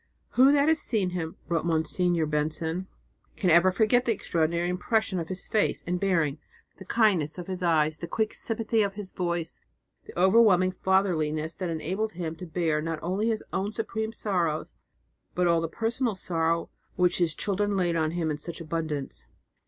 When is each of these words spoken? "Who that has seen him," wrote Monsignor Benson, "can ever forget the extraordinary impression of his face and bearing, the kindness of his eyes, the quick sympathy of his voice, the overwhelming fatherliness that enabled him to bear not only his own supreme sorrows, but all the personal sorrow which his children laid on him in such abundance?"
"Who 0.29 0.51
that 0.51 0.67
has 0.67 0.79
seen 0.81 1.11
him," 1.11 1.35
wrote 1.47 1.63
Monsignor 1.63 2.25
Benson, 2.25 2.87
"can 3.35 3.51
ever 3.51 3.71
forget 3.71 4.05
the 4.05 4.11
extraordinary 4.11 4.67
impression 4.67 5.19
of 5.19 5.27
his 5.27 5.47
face 5.47 5.83
and 5.85 5.99
bearing, 5.99 6.39
the 6.79 6.85
kindness 6.85 7.37
of 7.37 7.45
his 7.45 7.61
eyes, 7.61 7.99
the 7.99 8.07
quick 8.07 8.33
sympathy 8.33 8.81
of 8.81 8.95
his 8.95 9.11
voice, 9.11 9.59
the 10.07 10.19
overwhelming 10.19 10.71
fatherliness 10.71 11.53
that 11.57 11.69
enabled 11.69 12.13
him 12.13 12.35
to 12.37 12.47
bear 12.47 12.81
not 12.81 12.97
only 13.03 13.27
his 13.27 13.43
own 13.53 13.71
supreme 13.73 14.11
sorrows, 14.11 14.73
but 15.35 15.45
all 15.45 15.61
the 15.61 15.67
personal 15.69 16.15
sorrow 16.15 16.71
which 16.95 17.19
his 17.19 17.35
children 17.35 17.77
laid 17.77 17.95
on 17.95 18.09
him 18.09 18.31
in 18.31 18.39
such 18.39 18.59
abundance?" 18.59 19.27